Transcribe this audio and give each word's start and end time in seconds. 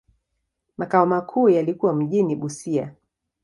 Makao 0.77 1.05
makuu 1.05 1.49
yalikuwa 1.49 1.93
mjini 1.93 2.35
Busia. 2.35 2.95